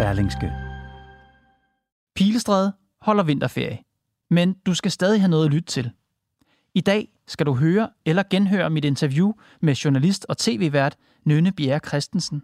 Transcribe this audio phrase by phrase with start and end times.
[0.00, 0.52] Berlingske.
[2.14, 3.78] Pilestræde holder vinterferie,
[4.30, 5.90] men du skal stadig have noget at lytte til.
[6.74, 11.80] I dag skal du høre eller genhøre mit interview med journalist og tv-vært Nynne Bjerre
[11.86, 12.42] Christensen.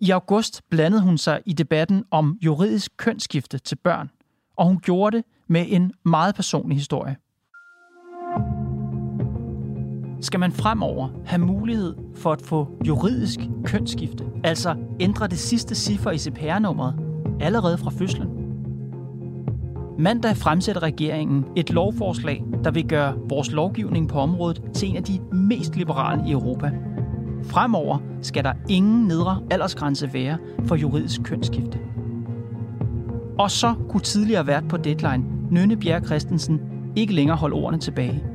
[0.00, 4.10] I august blandede hun sig i debatten om juridisk kønsskifte til børn,
[4.56, 7.16] og hun gjorde det med en meget personlig historie.
[10.20, 16.10] Skal man fremover have mulighed for at få juridisk kønsskifte, altså ændre det sidste ciffer
[16.10, 16.94] i CPR-nummeret,
[17.40, 18.28] allerede fra fødslen?
[19.98, 25.04] Mandag fremsætter regeringen et lovforslag, der vil gøre vores lovgivning på området til en af
[25.04, 26.70] de mest liberale i Europa.
[27.42, 31.78] Fremover skal der ingen nedre aldersgrænse være for juridisk kønsskifte.
[33.38, 36.60] Og så kunne tidligere vært på Deadline, Nynne Bjerg Christensen,
[36.96, 38.29] ikke længere holde ordene tilbage.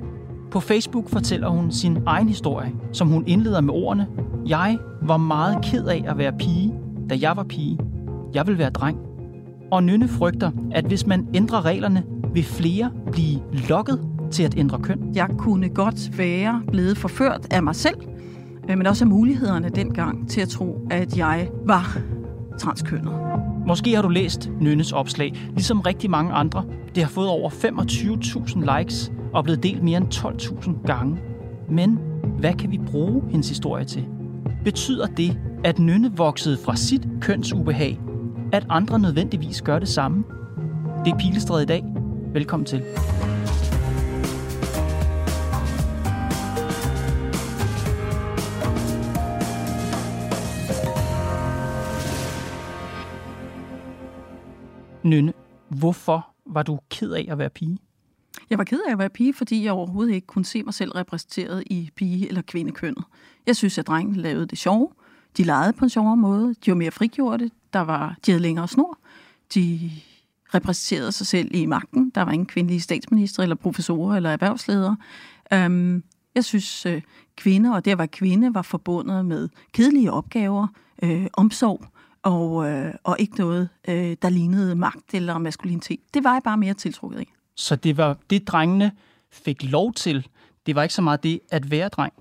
[0.56, 4.08] På Facebook fortæller hun sin egen historie, som hun indleder med ordene
[4.48, 6.73] Jeg var meget ked af at være pige,
[7.09, 7.80] da jeg var pige.
[8.34, 8.98] Jeg vil være dreng.
[9.72, 13.39] Og Nynne frygter, at hvis man ændrer reglerne, vil flere blive
[13.70, 14.00] lokket
[14.31, 15.11] til at ændre køn.
[15.16, 17.98] Jeg kunne godt være blevet forført af mig selv,
[18.70, 21.98] øh, men også af mulighederne dengang til at tro, at jeg var
[22.59, 23.14] transkønnet.
[23.67, 26.66] Måske har du læst Nynnes opslag, ligesom rigtig mange andre.
[26.95, 31.17] Det har fået over 25.000 likes og er blevet delt mere end 12.000 gange.
[31.69, 31.99] Men
[32.39, 34.05] hvad kan vi bruge hendes historie til?
[34.63, 37.99] Betyder det, at Nynne voksede fra sit kønsubehag,
[38.53, 40.23] at andre nødvendigvis gør det samme?
[41.05, 41.83] Det er Pilestræde i dag.
[42.33, 42.83] Velkommen til.
[55.05, 55.33] Nynne,
[55.70, 57.77] hvorfor var du ked af at være pige?
[58.49, 60.92] Jeg var ked af at være pige, fordi jeg overhovedet ikke kunne se mig selv
[60.92, 63.04] repræsenteret i pige- eller kvindekønnet.
[63.48, 64.89] Jeg synes, at drengene lavede det sjove.
[65.38, 66.55] De legede på en sjovere måde.
[66.65, 67.52] De var mere frigjorte.
[67.73, 68.99] Der var, de havde længere snor.
[69.54, 69.92] De
[70.54, 72.10] repræsenterede sig selv i magten.
[72.15, 74.98] Der var ingen kvindelige statsminister, eller professorer, eller erhvervsledere.
[75.55, 76.04] Um,
[76.36, 77.02] jeg synes, øh,
[77.38, 80.67] kvinder, og det at være kvinde, var forbundet med kedelige opgaver,
[81.04, 81.86] øh, omsorg,
[82.25, 85.99] og, øh, og ikke noget, øh, der lignede magt eller maskulinitet.
[86.13, 87.33] Det var jeg bare mere tiltrukket af.
[87.55, 88.91] Så det var det, drengene
[89.31, 90.27] fik lov til.
[90.65, 92.14] Det var ikke så meget det at være dreng.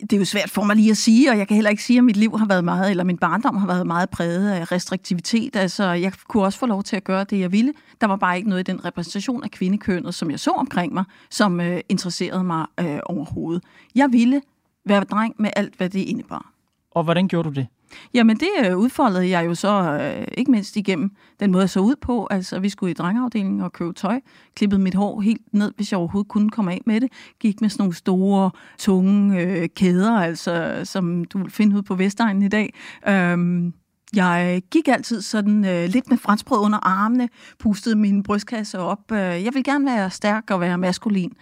[0.00, 1.98] Det er jo svært for mig lige at sige, og jeg kan heller ikke sige,
[1.98, 5.56] at mit liv har været meget, eller min barndom har været meget præget af restriktivitet.
[5.56, 7.72] Altså, jeg kunne også få lov til at gøre det, jeg ville.
[8.00, 11.04] Der var bare ikke noget i den repræsentation af kvindekønnet, som jeg så omkring mig,
[11.30, 13.62] som øh, interesserede mig øh, overhovedet.
[13.94, 14.42] Jeg ville
[14.84, 16.52] være dreng med alt, hvad det indebar.
[16.90, 17.66] Og hvordan gjorde du det?
[18.14, 21.10] Jamen det øh, udfoldede jeg jo så øh, ikke mindst igennem
[21.40, 22.28] den måde, jeg så ud på.
[22.30, 24.20] Altså vi skulle i drengeafdelingen og købe tøj,
[24.54, 27.12] klippede mit hår helt ned, hvis jeg overhovedet kunne komme af med det.
[27.40, 31.94] Gik med sådan nogle store, tunge øh, kæder, altså som du vil finde ud på
[31.94, 32.74] Vestegnen i dag.
[33.08, 33.72] Øhm,
[34.14, 39.12] jeg gik altid sådan øh, lidt med franskbrød under armene, pustede min brystkasse op.
[39.12, 41.32] Øh, jeg vil gerne være stærk og være maskulin.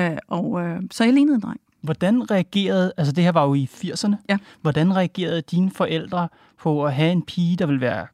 [0.00, 1.60] Øh, og øh, så jeg lignede en dreng.
[1.82, 4.38] Hvordan reagerede, altså det her var jo i 80'erne, ja.
[4.60, 6.28] hvordan reagerede dine forældre
[6.58, 8.06] på at have en pige, der ville være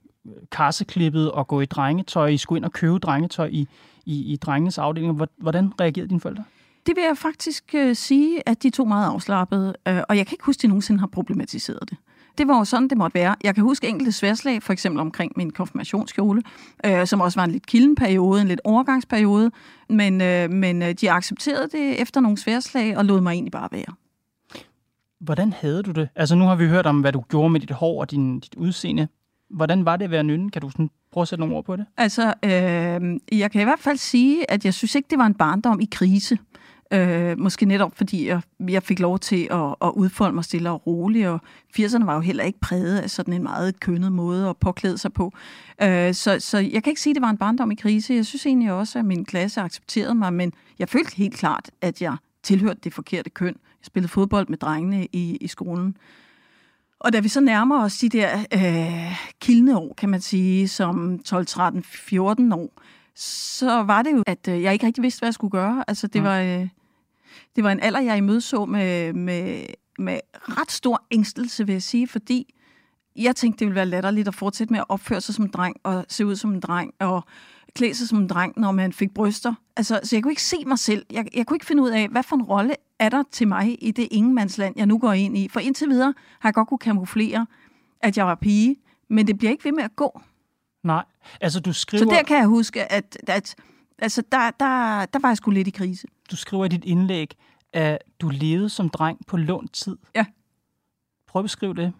[0.52, 3.68] karseklippet og gå i drengetøj, I skulle ind og købe drengetøj i,
[4.06, 5.22] i, i drengenes afdeling.
[5.38, 6.44] Hvordan reagerede dine forældre?
[6.86, 10.34] Det vil jeg faktisk øh, sige, at de to meget afslappede, øh, og jeg kan
[10.34, 11.96] ikke huske, at de nogensinde har problematiseret det
[12.38, 13.37] det var jo sådan, det måtte være.
[13.44, 16.43] Jeg kan huske enkelte sværslag, for eksempel omkring min konfirmationsskole,
[16.87, 19.50] øh, som også var en lidt kildenperiode, en lidt overgangsperiode,
[19.88, 23.69] men, øh, men øh, de accepterede det efter nogle sværslag og lod mig egentlig bare
[23.72, 23.94] være.
[25.21, 26.08] Hvordan havde du det?
[26.17, 28.55] Altså nu har vi hørt om, hvad du gjorde med dit hår og din, dit
[28.55, 29.08] udseende.
[29.50, 30.50] Hvordan var det at være nynne?
[30.50, 31.87] Kan du sådan prøve at sætte nogle ord på det?
[31.96, 35.34] Altså, øh, jeg kan i hvert fald sige, at jeg synes ikke, det var en
[35.34, 36.38] barndom i krise.
[36.93, 40.87] Øh, måske netop fordi jeg, jeg fik lov til at, at udfolde mig stille og
[40.87, 41.40] roligt, og
[41.79, 45.12] 80'erne var jo heller ikke præget af sådan en meget kønnet måde at påklæde sig
[45.12, 45.32] på.
[45.82, 48.14] Øh, så, så jeg kan ikke sige, at det var en barndom i krise.
[48.14, 52.02] Jeg synes egentlig også, at min klasse accepterede mig, men jeg følte helt klart, at
[52.02, 53.55] jeg tilhørte det forkerte køn.
[53.55, 55.96] Jeg spillede fodbold med drengene i, i skolen.
[57.00, 61.19] Og da vi så nærmer os de der øh, kildende år, kan man sige, som
[61.19, 62.73] 12, 13, 14 år,
[63.14, 65.84] så var det jo, at øh, jeg ikke rigtig vidste, hvad jeg skulle gøre.
[65.88, 66.69] Altså, det, var, øh,
[67.56, 69.64] det var en alder, jeg imødså med, med
[69.99, 72.55] med ret stor ængstelse, vil jeg sige, fordi
[73.17, 75.76] jeg tænkte, det ville være latterligt at fortsætte med at opføre sig som en dreng,
[75.82, 77.25] og se ud som en dreng, og
[77.75, 79.55] klæde sig som en dreng, når man fik bryster.
[79.76, 81.06] Altså, så jeg kunne ikke se mig selv.
[81.11, 83.84] Jeg, jeg kunne ikke finde ud af, hvad for en rolle er der til mig
[83.84, 85.49] i det ingenmandsland, jeg nu går ind i.
[85.49, 87.46] For indtil videre har jeg godt kunne kamuflere,
[88.00, 88.76] at jeg var pige,
[89.11, 90.20] men det bliver ikke ved med at gå.
[90.84, 91.05] Nej,
[91.41, 92.05] altså du skriver...
[92.05, 93.55] Så der kan jeg huske, at, at
[93.98, 96.06] altså, der, der, der var jeg sgu lidt i krise.
[96.30, 97.34] Du skriver i dit indlæg,
[97.72, 99.96] at du levede som dreng på lånt tid.
[100.14, 100.24] Ja.
[101.26, 101.92] Prøv at beskrive det.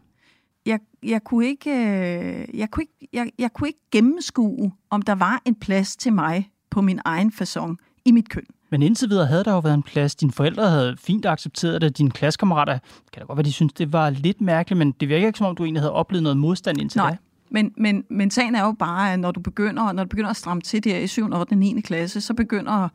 [0.67, 5.15] Jeg, jeg, kunne ikke, øh, jeg, kunne ikke, jeg, jeg kunne ikke gennemskue, om der
[5.15, 8.47] var en plads til mig på min egen façon i mit køn.
[8.71, 10.15] Men indtil videre havde der jo været en plads.
[10.15, 11.99] Dine forældre havde fint accepteret det.
[11.99, 12.79] Dine klassekammerater,
[13.13, 15.47] kan da godt være, de synes, det var lidt mærkeligt, men det virker ikke, som
[15.47, 17.11] om du egentlig havde oplevet noget modstand indtil Nej.
[17.11, 17.17] da.
[17.51, 20.37] Men, men, men sagen er jo bare, at når du begynder, når du begynder at
[20.37, 21.35] stramme til der i 7., 8.
[21.35, 21.81] og 9.
[21.81, 22.89] klasse, så begynder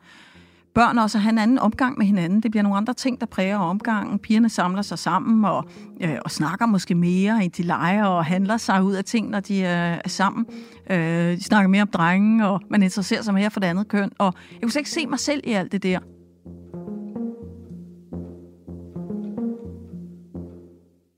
[0.74, 2.40] børn også at have en anden omgang med hinanden.
[2.40, 4.18] Det bliver nogle andre ting, der præger omgangen.
[4.18, 5.64] Pigerne samler sig sammen og,
[6.00, 9.40] øh, og snakker måske mere, end de leger og handler sig ud af ting, når
[9.40, 9.68] de øh,
[10.04, 10.46] er sammen.
[10.90, 10.98] Øh,
[11.36, 14.10] de snakker mere om drenge, og man interesserer sig mere for det andet køn.
[14.18, 15.98] Og jeg kunne slet ikke se mig selv i alt det der.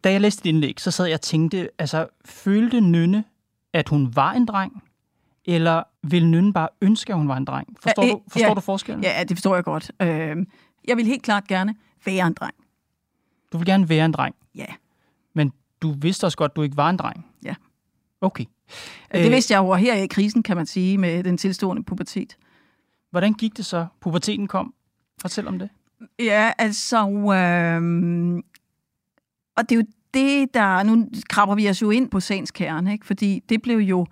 [0.06, 3.24] Da jeg læste dit indlæg, så sad jeg og tænkte, altså, følte Nynne,
[3.72, 4.82] at hun var en dreng?
[5.44, 7.76] Eller ville Nynne bare ønske, at hun var en dreng?
[7.80, 8.54] Forstår, Ja, du, forstår ja.
[8.54, 9.04] du forskellen?
[9.04, 9.92] Ja, det forstår jeg godt.
[10.02, 10.36] Øh,
[10.88, 11.74] jeg vil helt klart gerne
[12.04, 12.54] være en dreng.
[13.52, 14.66] Du vil gerne være en dreng, Ja,
[15.34, 17.26] men du vidste også godt, at du ikke var en dreng.
[17.44, 17.54] Ja.
[18.20, 18.44] Okay.
[19.12, 22.36] det Øh, vidste jeg jo her i krisen, kan man sige, med den tilstående pubertet.
[23.10, 23.86] Hvordan gik det så?
[24.00, 24.74] Puberteten kom.
[25.20, 25.68] Fortæl om det.
[26.18, 26.96] Ja, altså...
[27.08, 28.42] Øh,
[29.56, 30.82] og det er jo det, der...
[30.82, 33.06] Nu krabber vi os jo ind på sagens kerne, ikke?
[33.06, 34.06] Fordi det blev jo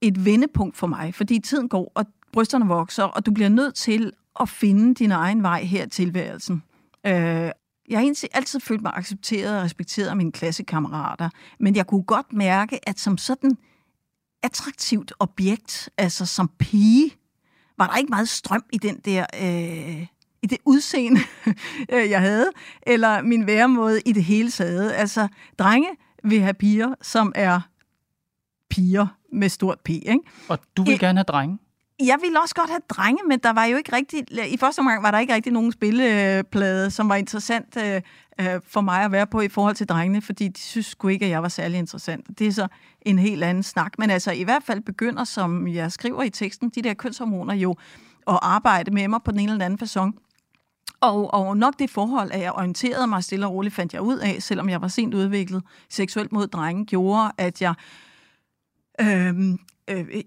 [0.00, 1.14] et vendepunkt for mig.
[1.14, 5.42] Fordi tiden går, og brysterne vokser, og du bliver nødt til at finde din egen
[5.42, 6.62] vej her i tilværelsen.
[7.06, 7.12] Øh,
[7.88, 11.28] jeg har egentlig altid følt mig accepteret og respekteret af mine klassekammerater,
[11.60, 13.56] men jeg kunne godt mærke, at som sådan
[14.42, 17.10] attraktivt objekt, altså som pige,
[17.78, 19.26] var der ikke meget strøm i den der...
[19.42, 20.06] Øh,
[20.42, 21.20] i det udseende,
[21.92, 22.50] øh, jeg havde,
[22.82, 24.92] eller min væremåde i det hele taget.
[24.92, 25.88] Altså, drenge
[26.24, 27.60] vil have piger, som er
[28.70, 30.18] piger med stort P, ikke?
[30.48, 31.58] Og du vil Øh, gerne have drenge.
[32.04, 34.24] Jeg ville også godt have drenge, men der var jo ikke rigtig...
[34.52, 38.00] I første omgang var der ikke rigtig nogen spilleplade, som var interessant øh,
[38.40, 41.24] øh, for mig at være på i forhold til drengene, fordi de synes sgu ikke,
[41.24, 42.38] at jeg var særlig interessant.
[42.38, 42.68] Det er så
[43.02, 43.98] en helt anden snak.
[43.98, 47.76] Men altså, i hvert fald begynder, som jeg skriver i teksten, de der kønshormoner jo
[48.28, 50.27] at arbejde med mig på den ene eller anden façon.
[51.00, 54.18] Og, og nok det forhold, at jeg orienterede mig stille og roligt, fandt jeg ud
[54.18, 57.74] af, selvom jeg var sent udviklet seksuelt mod drenge, gjorde, at jeg
[59.00, 59.58] øhm,
[59.90, 60.22] øh,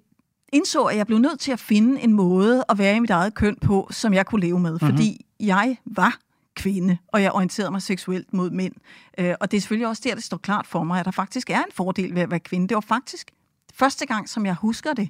[0.53, 3.33] indså, at jeg blev nødt til at finde en måde at være i mit eget
[3.33, 4.71] køn på, som jeg kunne leve med.
[4.71, 4.87] Mm-hmm.
[4.89, 6.17] Fordi jeg var
[6.55, 8.73] kvinde, og jeg orienterede mig seksuelt mod mænd.
[9.17, 11.49] Øh, og det er selvfølgelig også der, det står klart for mig, at der faktisk
[11.49, 12.67] er en fordel ved at være kvinde.
[12.67, 13.31] Det var faktisk
[13.73, 15.09] første gang, som jeg husker det,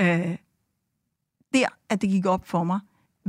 [0.00, 0.36] øh,
[1.54, 2.80] der, at det gik op for mig,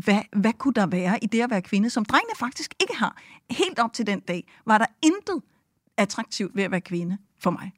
[0.04, 3.22] hvad, hvad kunne der være i det at være kvinde, som drengene faktisk ikke har.
[3.50, 5.42] Helt op til den dag var der intet
[5.98, 7.72] attraktivt ved at være kvinde for mig.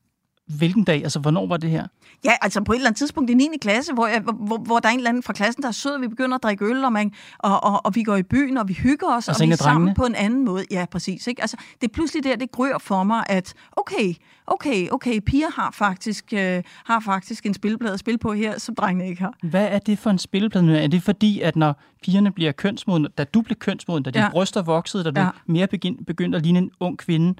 [0.47, 1.03] Hvilken dag?
[1.03, 1.87] Altså, hvornår var det her?
[2.25, 3.47] Ja, altså på et eller andet tidspunkt i 9.
[3.61, 5.91] klasse, hvor, jeg, hvor, hvor der er en eller anden fra klassen, der er sød,
[5.91, 8.57] og vi begynder at drikke øl, og, man, og, og, og vi går i byen,
[8.57, 9.57] og vi hygger os, Og og, vi er drengene?
[9.57, 10.65] sammen på en anden måde.
[10.71, 11.27] Ja, præcis.
[11.27, 11.41] Ikke?
[11.41, 14.13] Altså, det er pludselig der, det grør for mig, at okay,
[14.47, 18.75] okay, okay, piger har faktisk, øh, har faktisk en spilleplade at spille på her, som
[18.75, 19.33] drengene ikke har.
[19.43, 20.79] Hvad er det for en spilleplade?
[20.83, 24.31] Er det fordi, at når pigerne bliver kønsmodne, da du blev kønsmoden, da dine Ja.
[24.31, 25.29] bryster voksede, da du Ja.
[25.45, 27.33] mere begyn, begyndte at ligne en ung kvinde,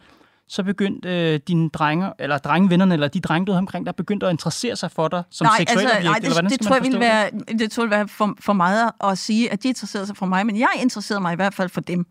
[0.54, 4.26] så begyndte øh, dine drenge, eller drengevennerne, eller de drenge, du havde omkring dig, begyndte
[4.26, 6.54] at interessere sig for dig som nej, seksuel altså, objekt, nej, eller det, hvordan det
[6.54, 7.30] skal tror jeg ville være,
[7.60, 10.26] det tror jeg ville være for, for meget at sige, at de interesserede sig for
[10.26, 12.06] mig, men jeg interesserede mig i hvert fald for dem.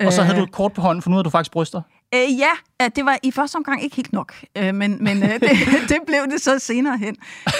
[0.00, 0.06] det?
[0.06, 1.82] Og så havde Øh, du et kort på hånden, for nu havde du faktisk bryster.
[2.14, 5.50] Øh, ja, det var i første omgang ikke helt nok, øh, men, men øh, det,
[5.92, 7.16] det blev det så senere hen.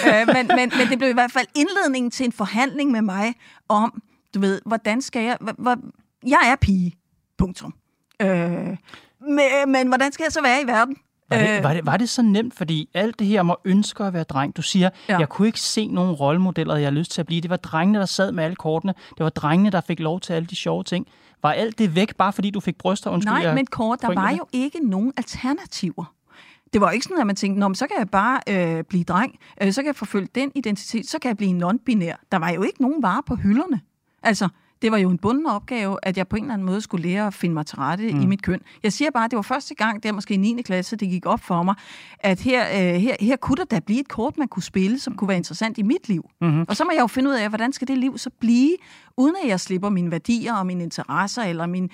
[0.07, 3.33] Øh, men, men, men det blev i hvert fald indledningen til en forhandling med mig
[3.69, 4.01] om,
[4.33, 5.37] du ved, hvordan skal jeg...
[5.41, 5.75] Hvor, hvor,
[6.27, 6.95] jeg er pige,
[7.37, 7.73] punktum.
[8.21, 8.77] Øh,
[9.21, 10.95] men, men hvordan skal jeg så være i verden?
[11.29, 12.53] Var det, Øh, var, det, var det så nemt?
[12.53, 15.17] Fordi alt det her om at ønske at være dreng, du siger, Ja.
[15.17, 17.41] jeg kunne ikke se nogen rollemodeller, jeg har lyst til at blive.
[17.41, 18.93] Det var drengene, der sad med alle kortene.
[19.17, 21.07] Det var drengene, der fik lov til alle de sjove ting.
[21.43, 23.09] Var alt det væk, bare fordi du fik bryster?
[23.11, 26.13] Undskyld, Nej, jeg men kort, der var jo ikke nogen alternativer.
[26.73, 29.03] Det var ikke sådan, at man tænkte, Nå, men så kan jeg bare øh, blive
[29.03, 32.25] dreng, øh, så kan jeg forfølge den identitet, så kan jeg blive non-binær.
[32.31, 33.81] Der var jo ikke nogen varer på hylderne.
[34.23, 34.49] Altså,
[34.81, 37.27] det var jo en bunden opgave, at jeg på en eller anden måde skulle lære
[37.27, 38.21] at finde mig til rette mm.
[38.21, 38.61] i mit køn.
[38.83, 40.61] Jeg siger bare, at det var første gang, der måske i 9.
[40.61, 41.75] klasse, det gik op for mig,
[42.19, 45.15] at her, øh, her, her kunne der da blive et kort, man kunne spille, som
[45.15, 46.29] kunne være interessant i mit liv.
[46.41, 46.65] Mm-hmm.
[46.67, 48.75] Og så må jeg jo finde ud af, hvordan skal det liv så blive,
[49.17, 51.89] uden at jeg slipper mine værdier og mine interesser, eller min,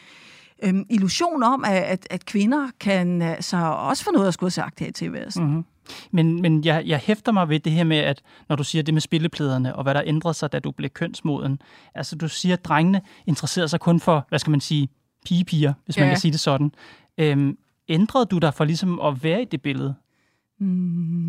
[0.64, 4.52] øhm, illusion om, at, at, at kvinder kan altså også få noget at skulle have
[4.52, 5.44] sagt her i tilværelsen.
[5.44, 5.66] Mm-hmm.
[6.12, 8.94] Men, men jeg, jeg hæfter mig ved det her med, at når du siger det
[8.94, 11.60] med spillepladerne, og hvad der ændrede sig, da du blev kønsmoden.
[11.96, 14.90] Altså, du siger, at drengene interesserer sig kun for, hvad skal man sige,
[15.26, 16.12] pigepiger, hvis man ja.
[16.12, 16.72] kan sige det sådan.
[17.18, 17.58] Øhm,
[17.90, 19.96] ændrede du dig for ligesom at være i det billede?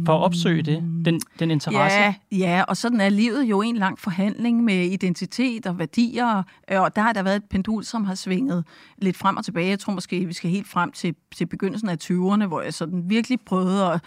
[0.06, 1.98] For at opsøge det, den, den interesse?
[1.98, 6.96] Ja, ja, og sådan er livet jo en lang forhandling med identitet og værdier, og
[6.96, 8.64] der har der været et pendul, som har svinget
[8.98, 9.68] lidt frem og tilbage.
[9.68, 13.02] Jeg tror måske, vi skal helt frem til, til begyndelsen af 20'erne, hvor jeg sådan
[13.10, 14.00] virkelig prøvede at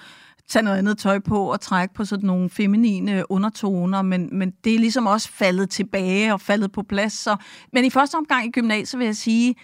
[0.49, 4.75] tage noget andet tøj på og trække på sådan nogle feminine undertoner, men, men det
[4.75, 7.13] er ligesom også faldet tilbage og faldet på plads.
[7.13, 7.35] Så,
[7.73, 9.55] men i første omgang i gymnasiet vil jeg sige,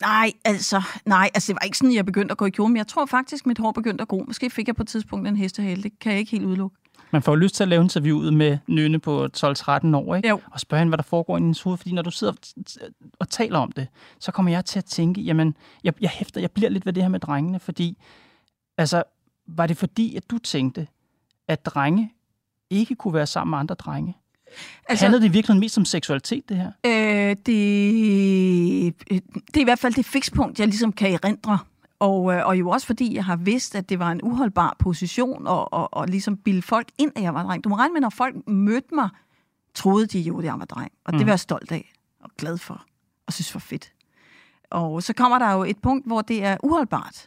[0.00, 2.76] Nej, altså, nej, altså det var ikke sådan, jeg begyndte at gå i kjole, men
[2.76, 4.24] jeg tror faktisk, mit hår begyndte at gro.
[4.26, 6.76] Måske fik jeg på et tidspunkt en hestehale, det kan jeg ikke helt udelukke.
[7.10, 10.28] Man får lyst til at lave interviewet med Nynne på 12-13 år, ikke?
[10.28, 10.40] Jo.
[10.52, 12.32] og spørge hende, hvad der foregår i hendes hoved, fordi når du sidder
[13.18, 13.88] og taler om det,
[14.20, 17.02] så kommer jeg til at tænke, jamen, jeg, jeg hæfter, jeg bliver lidt ved det
[17.02, 17.98] her med drengene, fordi,
[18.78, 19.02] altså,
[19.46, 20.86] var det fordi, at du tænkte,
[21.48, 22.12] at drenge
[22.70, 24.16] ikke kunne være sammen med andre drenge?
[24.88, 26.72] Altså, Handlede det virkelig mest om seksualitet, det her?
[26.86, 27.46] Øh, det,
[29.46, 31.58] det er i hvert fald det fikspunkt, jeg ligesom kan erindre.
[31.98, 35.46] Og, øh, og jo også fordi, jeg har vidst, at det var en uholdbar position,
[35.46, 37.64] og, og, og ligesom bilde folk ind, at jeg var dreng.
[37.64, 39.08] Du må regne med, når folk mødte mig,
[39.74, 40.92] troede de jo, at jeg var dreng.
[41.04, 41.18] Og mm.
[41.18, 42.84] det var jeg stolt af, og glad for,
[43.26, 43.92] og synes var fedt.
[44.70, 47.26] Og så kommer der jo et punkt, hvor det er uholdbart.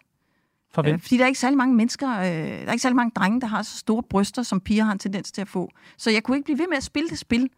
[0.75, 0.93] For hvem?
[0.93, 3.41] Øh, fordi der er ikke særlig mange mennesker, øh, der er ikke særlig mange drenge,
[3.41, 5.71] der har så store bryster, som piger har en tendens til at få.
[5.97, 7.49] Så jeg kunne ikke blive ved med at spille det spil.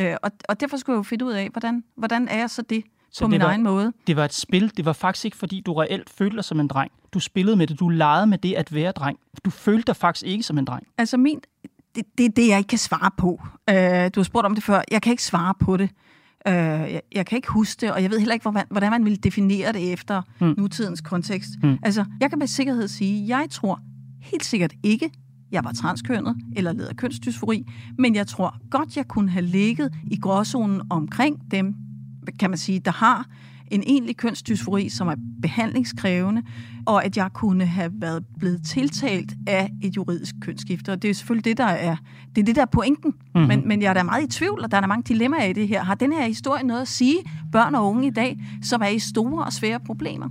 [0.00, 2.62] Øh, og, og derfor skulle jeg jo finde ud af, hvordan, hvordan er jeg så
[2.62, 3.92] det så på det min var, egen måde.
[4.06, 4.72] Det var et spil.
[4.76, 6.92] Det var faktisk ikke, fordi du reelt følte dig som en dreng.
[7.12, 7.80] Du spillede med det.
[7.80, 9.18] Du legede med det at være dreng.
[9.44, 10.86] Du følte dig faktisk ikke som en dreng.
[10.98, 11.40] Altså min...
[11.94, 13.40] Det er det, det, jeg ikke kan svare på.
[13.70, 14.82] Øh, du har spurgt om det før.
[14.90, 15.90] Jeg kan ikke svare på det.
[16.48, 19.04] Øh, jeg, jeg kan ikke huske det, og jeg ved heller ikke, hvordan, hvordan man
[19.04, 20.54] vil definere det efter mm.
[20.58, 21.50] nutidens kontekst.
[21.62, 21.78] Mm.
[21.82, 23.80] Altså, jeg kan med sikkerhed sige, jeg tror
[24.20, 25.10] helt sikkert ikke,
[25.52, 27.66] jeg var transkønnet eller led af kønsdysfori,
[27.98, 31.74] men jeg tror godt, jeg kunne have ligget i gråzonen omkring dem,
[32.38, 33.26] kan man sige, der har
[33.70, 36.42] en egentlig kønsdysfori, som er behandlingskrævende,
[36.86, 40.92] og at jeg kunne have været blevet tiltalt af et juridisk kønsskifte.
[40.92, 41.96] Og det er selvfølgelig det, der er,
[42.34, 43.14] det er, det, der er pointen.
[43.34, 43.48] Mm-hmm.
[43.48, 45.52] Men, men jeg er da meget i tvivl, og der er der mange dilemmaer i
[45.52, 45.84] det her.
[45.84, 47.16] Har den her historie noget at sige
[47.52, 50.28] børn og unge i dag, som er i store og svære problemer?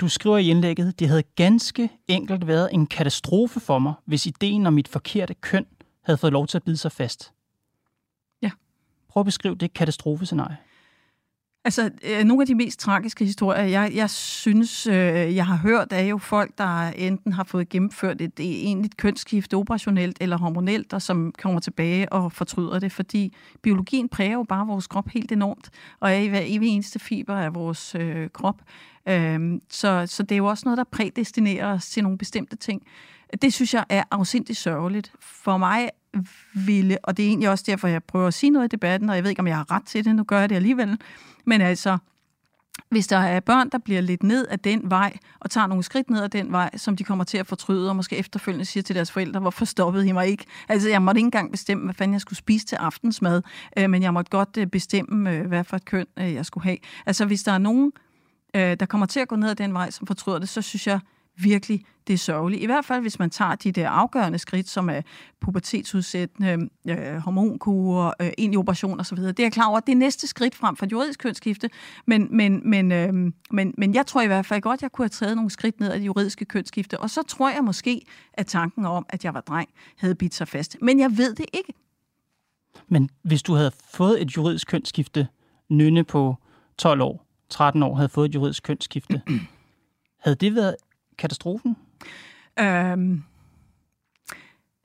[0.00, 4.66] Du skriver i indlægget, det havde ganske enkelt været en katastrofe for mig, hvis ideen
[4.66, 5.66] om mit forkerte køn
[6.02, 7.32] havde fået lov til at bide sig fast.
[8.42, 8.50] Ja.
[9.08, 10.56] Prøv at beskrive det katastrofescenarie.
[11.64, 14.94] Altså, øh, nogle af de mest tragiske historier, jeg, jeg synes, øh,
[15.36, 20.16] jeg har hørt, er jo folk, der enten har fået gennemført et, egentligt kønsskift operationelt
[20.20, 24.86] eller hormonelt, og som kommer tilbage og fortryder det, fordi biologien præger jo bare vores
[24.86, 28.62] krop helt enormt, og er i hver evig eneste fiber af vores øh, krop.
[29.08, 32.82] Øh, så, så det er jo også noget, der prædestinerer os til nogle bestemte ting.
[33.42, 35.12] Det synes jeg er afsindigt sørgeligt.
[35.20, 35.90] For mig
[36.54, 39.16] ville, og det er egentlig også derfor, jeg prøver at sige noget i debatten, og
[39.16, 40.98] jeg ved ikke, om jeg har ret til det, nu gør jeg det alligevel,
[41.48, 41.98] men altså,
[42.90, 46.10] hvis der er børn, der bliver lidt ned af den vej, og tager nogle skridt
[46.10, 48.94] ned ad den vej, som de kommer til at fortryde, og måske efterfølgende siger til
[48.94, 50.44] deres forældre, hvorfor stoppede I mig ikke?
[50.68, 53.42] Altså, jeg måtte ikke engang bestemme, hvad fanden jeg skulle spise til aftensmad,
[53.78, 56.64] øh, men jeg måtte godt øh, bestemme, øh, hvad for et køn øh, jeg skulle
[56.64, 56.78] have.
[57.06, 57.92] Altså, hvis der er nogen,
[58.56, 60.86] øh, der kommer til at gå ned ad den vej, som fortryder det, så synes
[60.86, 61.00] jeg,
[61.42, 62.62] virkelig, det er sørgeligt.
[62.62, 65.02] I hvert fald, hvis man tager de der afgørende skridt, som er
[65.40, 69.16] pubertetsudsættende, øh, hormonkurer, øh, i operation osv.
[69.16, 71.70] Det er jeg klar over, det er næste skridt frem for et juridisk kønsskifte,
[72.06, 73.14] men, men, men, øh,
[73.50, 75.90] men, men jeg tror i hvert fald godt, jeg kunne have taget nogle skridt ned
[75.90, 78.02] af det juridiske kønsskifte, og så tror jeg måske,
[78.32, 80.76] at tanken om, at jeg var dreng, havde bidt sig fast.
[80.82, 81.72] Men jeg ved det ikke.
[82.88, 85.28] Men hvis du havde fået et juridisk kønsskifte,
[85.68, 86.36] nynne på
[86.78, 89.22] 12 år, 13 år, havde fået et juridisk kønsskifte,
[90.24, 90.76] havde det været
[91.18, 91.76] katastrofen?
[92.60, 93.22] Øhm,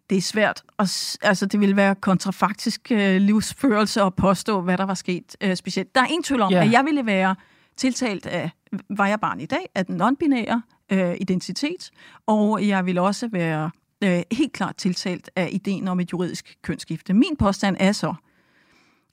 [0.10, 0.64] det er svært.
[0.78, 0.88] Og,
[1.22, 5.96] altså, det ville være kontrafaktisk øh, livsførelse at påstå, hvad der var sket øh, specielt.
[5.96, 6.66] Der er ingen tvivl om, yeah.
[6.66, 7.36] at jeg ville være
[7.78, 8.52] tiltalt af,
[8.90, 11.92] var jeg barn i dag, af den non-binære øh, identitet,
[12.28, 13.72] og jeg ville også være
[14.04, 17.14] øh, helt klart tiltalt af ideen om et juridisk kønsskifte.
[17.14, 18.14] Min påstand er så,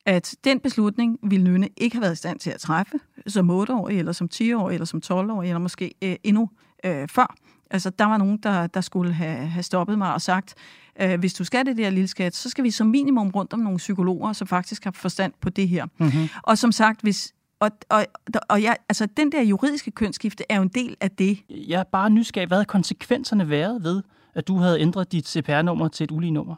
[0.07, 3.99] at den beslutning ville Nynne ikke have været i stand til at træffe som 8-årig,
[3.99, 6.51] eller som 10-årig, eller som 12-årig, eller måske øh, endnu
[6.85, 7.35] øh, før.
[7.71, 10.55] Altså, der var nogen, der, der skulle have, have stoppet mig og sagt,
[11.01, 13.59] øh, hvis du skal det der lille skat, så skal vi som minimum rundt om
[13.59, 15.87] nogle psykologer, som faktisk har forstand på det her.
[15.99, 16.29] Mm-hmm.
[16.43, 18.07] Og som sagt, hvis, og, og,
[18.49, 21.39] og ja, altså, den der juridiske kønsskifte er jo en del af det.
[21.51, 24.03] Jeg er bare nysgerrig, hvad har konsekvenserne været ved,
[24.35, 26.55] at du havde ændret dit CPR-nummer til et ulige nummer?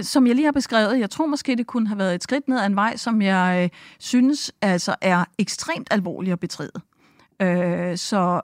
[0.00, 2.60] Som jeg lige har beskrevet, jeg tror måske, det kunne have været et skridt ned
[2.60, 6.72] ad en vej, som jeg øh, synes altså er ekstremt alvorligt at betræde.
[7.42, 8.40] Øh, så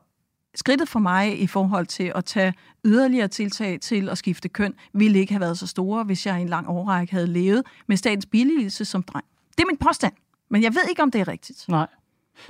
[0.55, 5.19] skridtet for mig i forhold til at tage yderligere tiltag til at skifte køn, ville
[5.19, 8.26] ikke have været så store, hvis jeg i en lang årrække havde levet med statens
[8.26, 9.25] billigelse som dreng.
[9.50, 10.12] Det er min påstand,
[10.50, 11.69] men jeg ved ikke, om det er rigtigt.
[11.69, 11.87] Nej.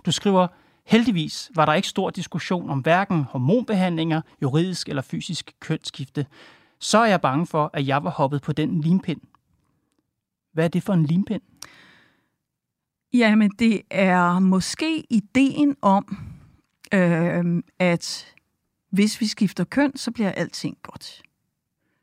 [0.07, 0.47] Du skriver,
[0.87, 6.27] heldigvis var der ikke stor diskussion om hverken hormonbehandlinger, juridisk eller fysisk kønsskifte.
[6.79, 9.21] Så er jeg bange for, at jeg var hoppet på den limpind.
[10.53, 11.43] Hvad er det for en limpind?
[13.13, 16.19] Jamen, det er måske ideen om,
[16.93, 18.35] øh, at
[18.91, 21.23] hvis vi skifter køn, så bliver alting godt.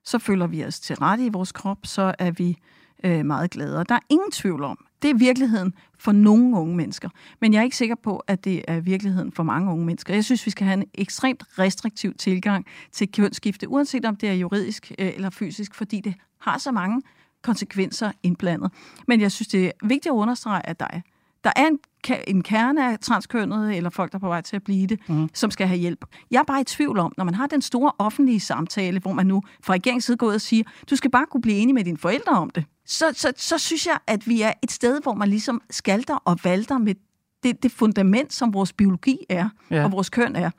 [0.04, 2.58] Så føler vi os til rette i vores krop, så er vi
[3.04, 3.86] øh, meget glade.
[3.90, 7.10] Der er ingen tvivl om, det er virkeligheden for nogle unge mennesker.
[7.42, 10.14] Men jeg er ikke sikker på, at det er virkeligheden for mange unge mennesker.
[10.14, 14.34] Jeg synes, vi skal have en ekstremt restriktiv tilgang til kønsskifte, uanset om det er
[14.34, 17.02] juridisk øh, eller fysisk, fordi det har så mange
[17.42, 18.72] konsekvenser indblandet.
[19.08, 21.02] Men jeg synes, det er vigtigt at understrege, at der er
[21.46, 21.80] der er en,
[22.28, 25.30] en kerne af transkønnede, eller folk, der er på vej til at blive det, mm.
[25.34, 26.06] som skal have hjælp.
[26.32, 29.26] Jeg er bare i tvivl om, når man har den store offentlige samtale, hvor man
[29.26, 31.84] nu fra regeringens side går ud og siger, du skal bare kunne blive enig med
[31.84, 35.14] dine forældre om det, så, så, så synes jeg, at vi er et sted, hvor
[35.14, 36.96] man ligesom skalter og valter med
[37.44, 39.84] det, det fundament, som vores biologi er, ja.
[39.84, 40.50] og vores køn er.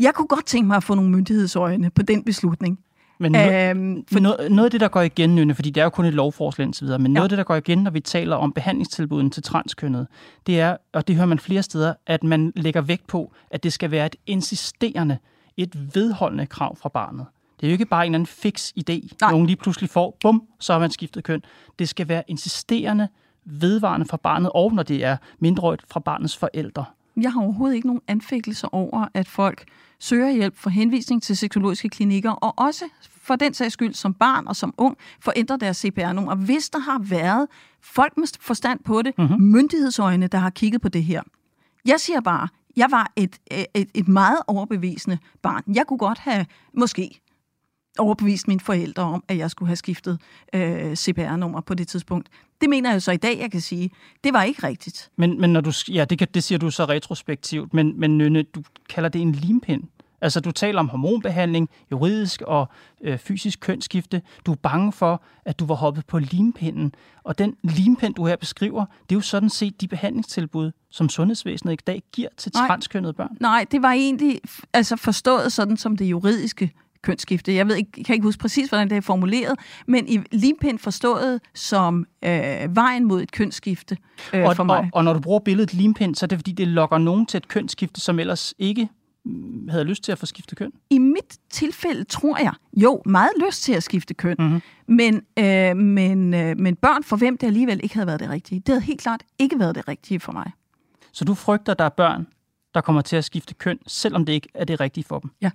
[0.00, 2.78] Jeg kunne godt tænke mig at få nogle myndighedsøjne på den beslutning.
[3.18, 5.84] Men no, øhm, for noget, noget af det, der går igen, Nynne, fordi det er
[5.84, 7.14] jo kun et lovforslag og så videre, men ja.
[7.14, 10.06] noget af det, der går igen, når vi taler om behandlingstilbuden til transkønnet,
[10.46, 13.72] det er, og det hører man flere steder, at man lægger vægt på, at det
[13.72, 15.18] skal være et insisterende,
[15.56, 17.26] et vedholdende krav fra barnet.
[17.60, 19.30] Det er jo ikke bare en eller anden fix idé, Nej.
[19.30, 21.42] nogen lige pludselig får, bum, så har man skiftet køn.
[21.78, 23.08] Det skal være insisterende,
[23.44, 26.84] vedvarende fra barnet, og når det er mindreårigt fra barnets forældre.
[27.20, 29.64] Jeg har overhovedet ikke nogen anfægtelse over, at folk
[30.04, 32.84] søger hjælp for henvisning til seksuologiske klinikker, og også
[33.22, 36.34] for den sags skyld som barn og som ung, forændrer deres CPR-nummer.
[36.34, 37.46] Hvis der har været
[37.80, 39.42] folk med forstand på det, mm-hmm.
[39.42, 41.22] myndighedsøjne, der har kigget på det her.
[41.86, 43.36] Jeg siger bare, jeg var et,
[43.74, 45.62] et, et meget overbevisende barn.
[45.74, 47.20] Jeg kunne godt have, måske,
[47.98, 50.20] overbevist mine forældre om, at jeg skulle have skiftet
[50.54, 52.28] øh, CPR-nummer på det tidspunkt.
[52.60, 53.90] Det mener jeg så i dag, jeg kan sige.
[54.24, 55.10] Det var ikke rigtigt.
[55.16, 58.42] Men, men når du, ja, det, kan, det siger du så retrospektivt, men, men Nynne,
[58.42, 59.82] du kalder det en limpind.
[60.24, 62.68] Altså, du taler om hormonbehandling, juridisk og
[63.02, 64.22] øh, fysisk kønsskifte.
[64.46, 66.94] Du er bange for, at du var hoppet på limpinden.
[67.24, 71.72] Og den limpind, du her beskriver, det er jo sådan set de behandlingstilbud, som sundhedsvæsenet
[71.72, 73.36] i dag giver til transkønnede børn.
[73.40, 74.40] Nej, det var egentlig
[74.72, 76.70] altså forstået sådan som det juridiske
[77.02, 77.54] kønsskifte.
[77.54, 80.78] Jeg ved ikke, jeg kan ikke huske præcis, hvordan det er formuleret, men i limpind
[80.78, 83.96] forstået som øh, vejen mod et kønsskifte
[84.32, 84.78] øh, og, for mig.
[84.78, 87.38] Og, og når du bruger billedet limpind, så er det fordi, det lokker nogen til
[87.38, 88.88] et kønsskifte, som ellers ikke
[89.68, 90.72] havde lyst til at få skiftet køn?
[90.90, 94.62] I mit tilfælde tror jeg, jo, meget lyst til at skifte køn, mm-hmm.
[94.86, 98.60] men, øh, men, øh, men børn for hvem det alligevel ikke havde været det rigtige.
[98.60, 100.52] Det havde helt klart ikke været det rigtige for mig.
[101.12, 102.26] Så du frygter, der er børn,
[102.74, 105.30] der kommer til at skifte køn, selvom det ikke er det rigtige for dem?
[105.40, 105.50] Ja.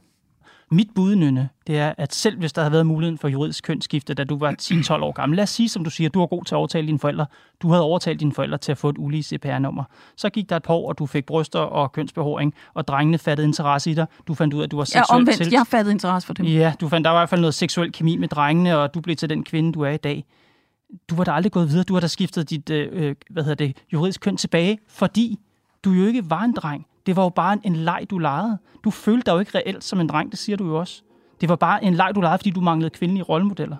[0.71, 4.13] Mit bud, Nynne, det er, at selv hvis der havde været muligheden for juridisk kønsskifte,
[4.13, 6.43] da du var 10-12 år gammel, lad os sige, som du siger, du var god
[6.45, 7.25] til at overtale dine forældre,
[7.61, 9.83] du havde overtalt dine forældre til at få et ulige CPR-nummer.
[10.15, 13.47] Så gik der et par år, og du fik bryster og kønsbehåring, og drengene fattede
[13.47, 14.05] interesse i dig.
[14.27, 15.51] Du fandt ud af, at du var seksuelt ja, omvendt, til.
[15.51, 16.45] jeg fattede interesse for dem.
[16.45, 19.01] Ja, du fandt der var i hvert fald noget seksuel kemi med drengene, og du
[19.01, 20.25] blev til den kvinde, du er i dag.
[21.09, 21.83] Du var da aldrig gået videre.
[21.83, 25.39] Du har da skiftet dit øh, øh hvad hedder det, juridisk køn tilbage, fordi
[25.83, 26.85] du jo ikke var en dreng.
[27.09, 28.57] Det var jo bare en, en leg, du legede.
[28.83, 31.01] Du følte dig jo ikke reelt som en dreng, det siger du jo også.
[31.41, 33.75] Det var bare en leg, du legede, fordi du manglede kvindelige rollemodeller.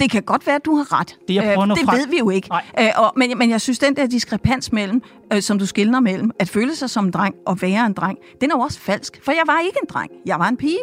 [0.00, 1.18] Det kan godt være, at du har ret.
[1.28, 1.98] Det, jeg øh, det frem...
[1.98, 2.48] ved vi jo ikke.
[2.80, 6.30] Øh, og, men, men jeg synes, den der diskrepans mellem, øh, som du skiller mellem,
[6.38, 9.20] at føle sig som en dreng og være en dreng, den er jo også falsk.
[9.24, 10.10] For jeg var ikke en dreng.
[10.26, 10.78] Jeg var en pige.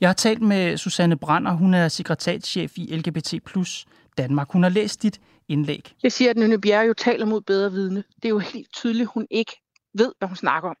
[0.00, 1.52] Jeg har talt med Susanne Brander.
[1.52, 3.86] Hun er sekretariatschef i LGBT Plus
[4.18, 4.52] Danmark.
[4.52, 5.94] Hun har læst dit indlæg.
[6.02, 8.04] Det siger, at Nynne Bjerre jo taler mod bedre vidne.
[8.16, 9.52] Det er jo helt tydeligt, at hun ikke
[9.94, 10.76] ved, hvad hun snakker om.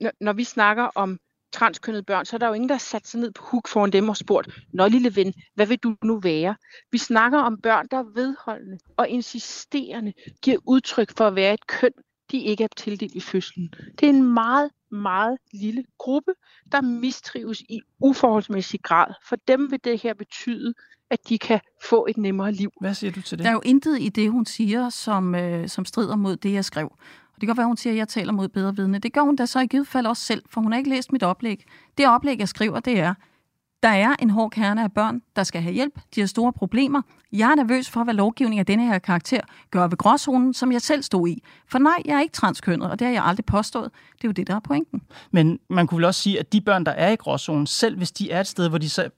[0.00, 1.18] Når, når vi snakker om
[1.52, 3.90] transkønnede børn, så er der jo ingen, der har sat sig ned på huk foran
[3.90, 6.56] dem og spurgt, Nå lille ven, hvad vil du nu være?
[6.92, 11.66] Vi snakker om børn, der er vedholdende og insisterende, giver udtryk for at være et
[11.66, 11.92] køn,
[12.32, 13.74] de ikke er tildelt i fødslen.
[14.00, 16.32] Det er en meget, meget lille gruppe,
[16.72, 19.06] der mistrives i uforholdsmæssig grad.
[19.28, 20.74] For dem vil det her betyde,
[21.10, 22.72] at de kan få et nemmere liv.
[22.80, 23.44] Hvad siger du til det?
[23.44, 26.64] Der er jo intet i det, hun siger, som, øh, som strider mod det, jeg
[26.64, 26.86] skrev.
[26.86, 28.98] Og det kan godt være, hun siger, at jeg taler mod bedre vidne.
[28.98, 31.12] Det gør hun da så i givet fald også selv, for hun har ikke læst
[31.12, 31.64] mit oplæg.
[31.98, 33.14] Det oplæg, jeg skriver, det er,
[33.82, 36.00] Der er en hård kerne af børn, der skal have hjælp.
[36.14, 37.02] De har store problemer.
[37.32, 40.82] Jeg er nervøs for, hvad lovgivning af denne her karakter gør ved gråzonen, som jeg
[40.82, 41.42] selv stod i.
[41.68, 43.90] For nej, jeg er ikke transkønnet, og det har jeg aldrig påstået.
[44.12, 45.02] Det er jo det, der er pointen.
[45.30, 48.12] Men man kunne vel også sige, at de børn, der er i gråzonen, selv hvis
[48.12, 49.10] de er et sted, hvor de så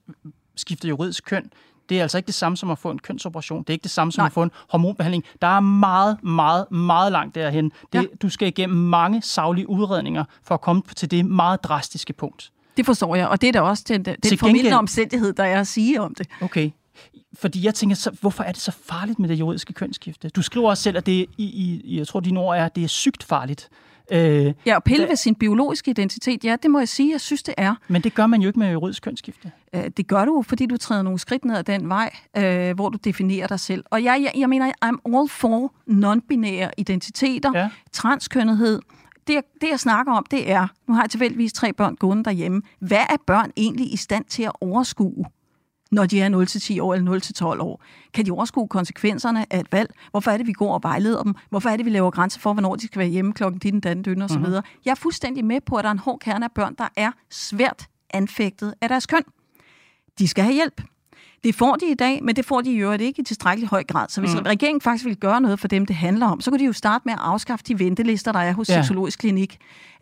[0.55, 1.51] skifter juridisk køn,
[1.89, 3.59] det er altså ikke det samme som at få en kønsoperation.
[3.59, 4.25] Det er ikke det samme som Nej.
[4.25, 5.23] at få en hormonbehandling.
[5.41, 7.71] Der er meget, meget, meget langt derhen.
[7.93, 8.03] Det, ja.
[8.21, 12.51] Du skal igennem mange savlige udredninger for at komme til det meget drastiske punkt.
[12.77, 14.73] Det forstår jeg, og det er da også den, den formidlende gengæld...
[14.73, 16.27] omstændighed, der er at sige om det.
[16.41, 16.71] Okay.
[17.33, 20.29] Fordi jeg tænker, så, hvorfor er det så farligt med det juridiske kønsskifte?
[20.29, 22.83] Du skriver også selv, at det i, i jeg tror, dine ord er, at det
[22.83, 23.69] er sygt farligt.
[24.11, 27.43] Øh, ja, og pille ved sin biologiske identitet, ja, det må jeg sige, jeg synes,
[27.43, 27.75] det er.
[27.87, 29.51] Men det gør man jo ikke med juridisk kønsskifte.
[29.73, 32.89] Øh, det gør du, fordi du træder nogle skridt ned ad den vej, øh, hvor
[32.89, 33.83] du definerer dig selv.
[33.89, 37.69] Og jeg, jeg, jeg mener, I'm all for non-binære identiteter, ja.
[37.91, 38.79] transkønnethed.
[39.31, 42.61] Det, det, jeg snakker om, det er, nu har jeg tilfældigvis tre børn gående derhjemme.
[42.79, 45.25] Hvad er børn egentlig i stand til at overskue?
[45.91, 47.83] når de er 0-10 år eller 0-12 år?
[48.13, 49.93] Kan de overskue konsekvenserne af et valg?
[50.11, 51.35] Hvorfor er det, vi går og vejleder dem?
[51.49, 54.01] Hvorfor er det, vi laver grænser for, hvornår de skal være hjemme klokken din, den,
[54.01, 54.37] dønne osv.?
[54.37, 54.63] Mm-hmm.
[54.85, 57.11] Jeg er fuldstændig med på, at der er en hård kerne af børn, der er
[57.29, 59.23] svært anfægtet af deres køn.
[60.19, 60.81] De skal have hjælp.
[61.43, 63.83] Det får de i dag, men det får de i øvrigt ikke i tilstrækkelig høj
[63.83, 64.09] grad.
[64.09, 64.41] Så hvis mm.
[64.45, 67.01] regeringen faktisk vil gøre noget for dem, det handler om, så kunne de jo starte
[67.05, 68.73] med at afskaffe de ventelister, der er hos ja.
[68.73, 69.57] Seksologisk Klinik.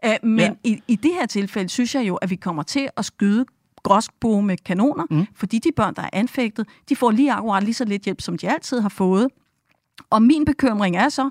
[0.07, 0.51] Uh, men ja.
[0.63, 3.45] i, i det her tilfælde synes jeg jo, at vi kommer til at skyde
[3.83, 5.25] gråskbo med kanoner, mm.
[5.35, 8.37] fordi de børn, der er anfægtet, de får lige akkurat lige så lidt hjælp, som
[8.37, 9.27] de altid har fået.
[10.09, 11.29] Og min bekymring er så,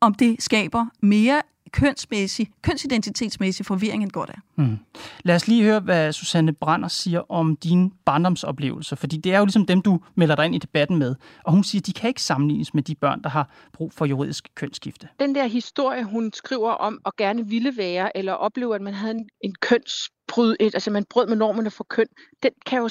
[0.00, 1.42] om det skaber mere
[1.74, 4.40] kønsmæssig, kønsidentitetsmæssig forvirring end godt er.
[4.56, 4.78] Mm.
[5.24, 9.44] Lad os lige høre, hvad Susanne Brander siger om dine barndomsoplevelser, fordi det er jo
[9.44, 11.14] ligesom dem, du melder dig ind i debatten med.
[11.44, 14.04] Og hun siger, at de kan ikke sammenlignes med de børn, der har brug for
[14.04, 15.08] juridisk kønsskifte.
[15.20, 19.14] Den der historie, hun skriver om at gerne ville være, eller opleve, at man havde
[19.14, 22.06] en, en kønsbryd, et, altså man brød med normerne for køn,
[22.42, 22.88] den kan jo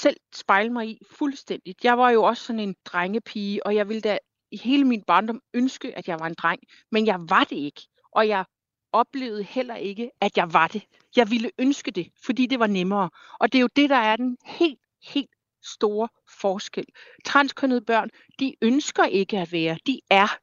[0.00, 1.84] selv spejle mig i fuldstændigt.
[1.84, 4.18] Jeg var jo også sådan en drengepige, og jeg ville da
[4.52, 6.60] i hele min barndom ønske, at jeg var en dreng,
[6.90, 7.82] men jeg var det ikke.
[8.12, 8.44] Og jeg
[8.92, 10.82] oplevede heller ikke, at jeg var det.
[11.16, 13.10] Jeg ville ønske det, fordi det var nemmere.
[13.40, 15.30] Og det er jo det, der er den helt, helt
[15.62, 16.08] store
[16.40, 16.84] forskel.
[17.24, 18.10] Transkønnede børn,
[18.40, 20.38] de ønsker ikke at være, de er.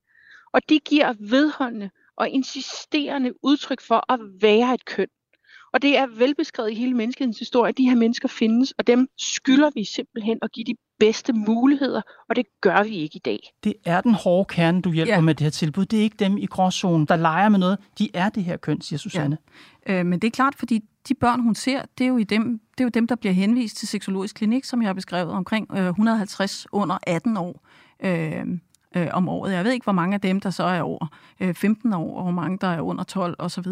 [0.54, 5.08] Og de giver vedholdende og insisterende udtryk for at være et køn.
[5.74, 9.08] Og det er velbeskrevet i hele menneskehedens historie, at de her mennesker findes, og dem
[9.18, 13.40] skylder vi simpelthen at give de bedste muligheder, og det gør vi ikke i dag.
[13.64, 15.22] Det er den hårde kerne, du hjælper ja.
[15.22, 15.86] med det her tilbud.
[15.86, 17.78] Det er ikke dem i gråzonen, der leger med noget.
[18.00, 19.38] De er det her køn, siger Susanne.
[19.88, 20.00] Ja.
[20.00, 22.60] Øh, men det er klart, fordi de børn, hun ser, det er jo, i dem,
[22.72, 25.68] det er jo dem, der bliver henvist til seksologisk klinik, som jeg har beskrevet, omkring
[25.78, 27.68] øh, 150 under 18 år.
[28.04, 28.46] Øh,
[28.96, 29.54] øh, om året.
[29.54, 31.08] Jeg ved ikke, hvor mange af dem, der så er over
[31.40, 33.68] øh, 15 år, og hvor mange, der er under 12 osv.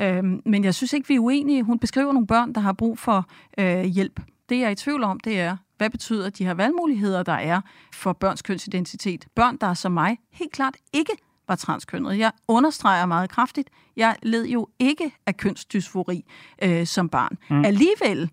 [0.00, 1.62] Øh, men jeg synes ikke, vi er uenige.
[1.62, 3.26] Hun beskriver nogle børn, der har brug for
[3.58, 4.20] øh, hjælp.
[4.48, 7.60] Det, jeg er i tvivl om, det er, hvad betyder de her valgmuligheder, der er
[7.94, 9.26] for børns kønsidentitet?
[9.34, 11.12] Børn, der som mig helt klart ikke
[11.48, 12.18] var transkønnet.
[12.18, 16.24] Jeg understreger meget kraftigt, jeg led jo ikke af kønsdysfori
[16.62, 17.38] øh, som barn.
[17.50, 17.64] Mm.
[17.64, 18.30] Alligevel,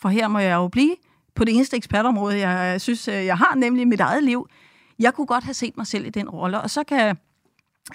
[0.00, 0.96] for her må jeg jo blive
[1.34, 4.48] på det eneste ekspertområde, jeg synes, øh, jeg har, nemlig mit eget liv,
[5.00, 7.16] jeg kunne godt have set mig selv i den rolle, og så kan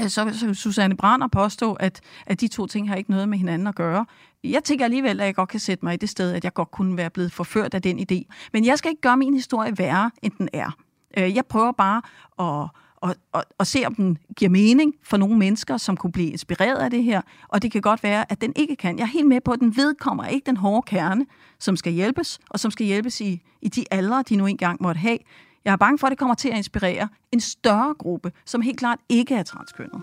[0.01, 3.37] øh, så så Susanne Brander påstå, at, at de to ting har ikke noget med
[3.37, 4.05] hinanden at gøre.
[4.43, 6.71] Jeg tænker alligevel, at jeg godt kan sætte mig i det sted, at jeg godt
[6.71, 8.33] kunne være blevet forført af den idé.
[8.53, 10.71] Men jeg skal ikke gøre min historie værre, end den er.
[11.17, 12.01] Øh, jeg prøver bare
[12.39, 12.69] at,
[13.09, 16.77] at, at, at se, om den giver mening for nogle mennesker, som kunne blive inspireret
[16.77, 17.21] af det her.
[17.47, 18.97] Og det kan godt være, at den ikke kan.
[18.97, 21.25] Jeg er helt med på, at den vedkommer ikke den hårde kerne,
[21.59, 24.99] som skal hjælpes, og som skal hjælpes i, i de aldre, de nu engang måtte
[24.99, 25.17] have.
[25.65, 28.79] Jeg er bange for, at det kommer til at inspirere en større gruppe, som helt
[28.79, 30.01] klart ikke er transkønnet.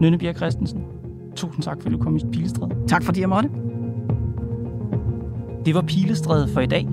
[0.00, 0.84] Nynne Bjerg Christensen,
[1.36, 2.86] tusind tak, fordi du kom i Pilestræde.
[2.88, 3.50] Tak fordi jeg måtte.
[5.66, 6.88] Det var Pilestræde for i dag.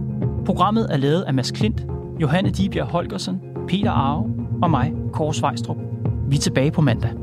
[0.46, 1.86] Programmet er lavet af Mads Klint,
[2.22, 5.78] Johanne Dibjerg Holgersen, Peter Arve og mig, Kåre Svejstrup.
[6.30, 7.23] Vi er tilbage på mandag.